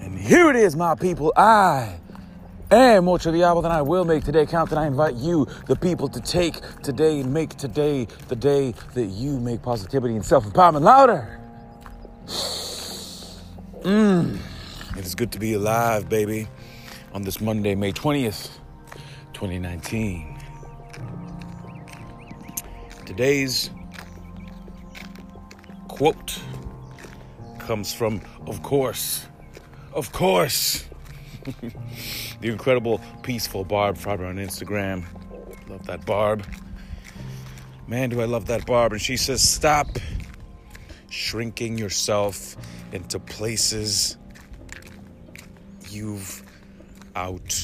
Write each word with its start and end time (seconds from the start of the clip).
And 0.00 0.18
here 0.18 0.50
it 0.50 0.56
is, 0.56 0.76
my 0.76 0.94
people. 0.94 1.32
I 1.36 1.96
am 2.70 3.04
more 3.04 3.18
reliable 3.24 3.62
than 3.62 3.72
I 3.72 3.82
will 3.82 4.04
make 4.04 4.24
today 4.24 4.46
count. 4.46 4.70
And 4.70 4.78
I 4.78 4.86
invite 4.86 5.14
you, 5.14 5.46
the 5.66 5.76
people, 5.76 6.08
to 6.08 6.20
take 6.20 6.60
today 6.82 7.20
and 7.20 7.32
make 7.32 7.50
today 7.56 8.06
the 8.28 8.36
day 8.36 8.74
that 8.94 9.06
you 9.06 9.38
make 9.40 9.62
positivity 9.62 10.14
and 10.14 10.24
self 10.24 10.44
empowerment 10.44 10.82
louder. 10.82 11.40
Mmm. 13.82 14.38
It 14.96 15.04
is 15.04 15.14
good 15.14 15.30
to 15.32 15.38
be 15.38 15.52
alive, 15.52 16.08
baby, 16.08 16.48
on 17.12 17.22
this 17.22 17.40
Monday, 17.40 17.74
May 17.74 17.92
20th, 17.92 18.48
2019. 19.34 20.38
Today's 23.04 23.70
quote 25.88 26.40
comes 27.66 27.92
from, 27.92 28.20
of 28.46 28.62
course, 28.62 29.26
of 29.92 30.12
course, 30.12 30.86
the 32.40 32.48
incredible, 32.48 33.00
peaceful 33.22 33.64
Barb 33.64 33.96
Farber 33.96 34.28
on 34.28 34.36
Instagram. 34.36 35.04
Love 35.68 35.84
that 35.86 36.06
Barb. 36.06 36.46
Man, 37.88 38.10
do 38.10 38.20
I 38.20 38.24
love 38.24 38.46
that 38.46 38.66
Barb. 38.66 38.92
And 38.92 39.02
she 39.02 39.16
says, 39.16 39.42
Stop 39.42 39.88
shrinking 41.10 41.76
yourself 41.76 42.56
into 42.92 43.18
places 43.18 44.16
you've 45.90 46.44
outgrown. 47.16 47.62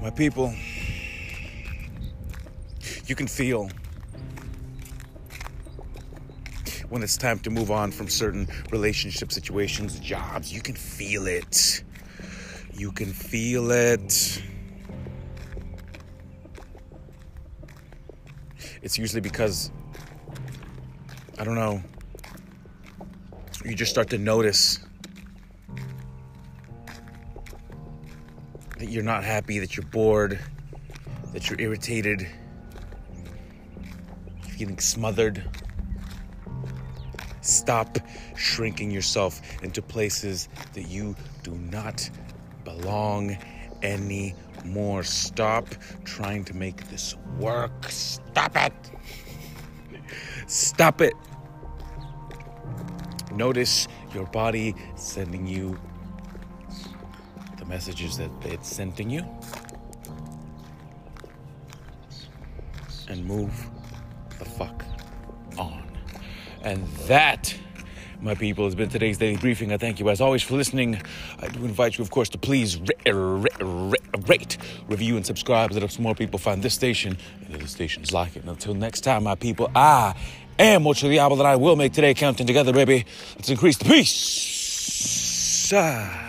My 0.00 0.10
people, 0.10 0.54
you 3.06 3.14
can 3.14 3.26
feel 3.26 3.68
when 6.88 7.02
it's 7.02 7.16
time 7.16 7.38
to 7.40 7.50
move 7.50 7.70
on 7.70 7.90
from 7.90 8.08
certain 8.08 8.46
relationship 8.70 9.32
situations, 9.32 9.98
jobs. 9.98 10.52
You 10.52 10.60
can 10.60 10.74
feel 10.74 11.26
it. 11.26 11.82
You 12.72 12.92
can 12.92 13.12
feel 13.12 13.70
it. 13.70 14.42
It's 18.82 18.98
usually 18.98 19.20
because, 19.20 19.70
I 21.38 21.44
don't 21.44 21.56
know, 21.56 21.82
you 23.64 23.74
just 23.74 23.90
start 23.90 24.10
to 24.10 24.18
notice 24.18 24.78
that 28.78 28.88
you're 28.90 29.02
not 29.02 29.24
happy, 29.24 29.58
that 29.58 29.76
you're 29.76 29.86
bored, 29.86 30.38
that 31.32 31.48
you're 31.48 31.60
irritated, 31.60 32.28
feeling 34.54 34.78
smothered. 34.78 35.42
Stop 37.40 37.98
shrinking 38.36 38.90
yourself 38.90 39.40
into 39.64 39.82
places 39.82 40.48
that 40.74 40.88
you 40.88 41.16
do 41.42 41.50
not 41.56 42.08
belong 42.64 43.36
anymore. 43.82 45.02
Stop 45.02 45.66
trying 46.04 46.44
to 46.44 46.54
make 46.54 46.88
this 46.88 47.16
work. 47.38 47.72
Stop 47.88 48.56
it. 48.56 48.72
Stop 50.46 51.00
it. 51.00 51.14
Notice 53.32 53.88
your 54.14 54.26
body 54.26 54.74
sending 54.94 55.46
you 55.46 55.76
the 57.58 57.64
messages 57.64 58.16
that 58.18 58.30
it's 58.44 58.68
sending 58.68 59.10
you. 59.10 59.26
And 63.08 63.24
move 63.26 63.70
the 64.38 64.44
fuck 64.44 64.84
on. 65.58 65.82
And 66.62 66.86
that, 67.06 67.54
my 68.20 68.34
people, 68.34 68.64
has 68.64 68.74
been 68.74 68.88
today's 68.88 69.18
daily 69.18 69.36
briefing. 69.36 69.72
I 69.72 69.76
thank 69.76 70.00
you 70.00 70.08
as 70.08 70.20
always 70.20 70.42
for 70.42 70.54
listening. 70.54 71.00
I 71.40 71.48
do 71.48 71.64
invite 71.64 71.98
you, 71.98 72.02
of 72.02 72.10
course, 72.10 72.28
to 72.30 72.38
please 72.38 72.78
rate, 73.06 74.56
review, 74.88 75.16
and 75.16 75.26
subscribe 75.26 75.72
so 75.72 75.80
that 75.80 75.98
more 75.98 76.14
people 76.14 76.38
find 76.38 76.62
this 76.62 76.74
station 76.74 77.18
and 77.46 77.54
other 77.54 77.66
stations 77.66 78.12
like 78.12 78.36
it. 78.36 78.40
And 78.40 78.50
until 78.50 78.74
next 78.74 79.02
time, 79.02 79.24
my 79.24 79.34
people, 79.34 79.70
I 79.74 80.14
am 80.58 80.84
more 80.84 80.94
reliable 81.02 81.36
than 81.36 81.46
I 81.46 81.56
will 81.56 81.76
make 81.76 81.92
today 81.92 82.14
counting 82.14 82.46
together, 82.46 82.72
baby. 82.72 83.04
Let's 83.36 83.50
increase 83.50 83.76
the 83.76 83.84
peace. 83.84 85.72
Ah. 85.74 86.23